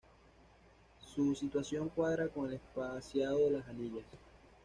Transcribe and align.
Su 1.13 1.35
situación 1.35 1.89
cuadra 1.89 2.27
con 2.27 2.47
el 2.47 2.55
espaciado 2.55 3.37
de 3.45 3.51
las 3.51 3.67
anillas. 3.67 4.03